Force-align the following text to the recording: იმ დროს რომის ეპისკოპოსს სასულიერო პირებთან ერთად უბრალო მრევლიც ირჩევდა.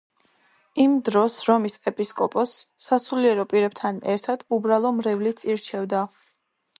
იმ 0.83 0.93
დროს 1.09 1.35
რომის 1.49 1.75
ეპისკოპოსს 1.91 2.65
სასულიერო 2.85 3.45
პირებთან 3.51 3.99
ერთად 4.15 4.45
უბრალო 4.59 4.93
მრევლიც 5.01 5.45
ირჩევდა. 5.57 6.01